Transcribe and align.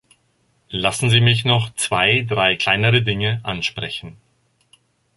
Lassen 0.71 1.11
Sie 1.11 1.21
mich 1.21 1.45
noch 1.45 1.75
zwei, 1.75 2.21
drei 2.27 2.55
kleinere 2.55 3.03
Dinge 3.03 3.39
ansprechen. 3.43 4.17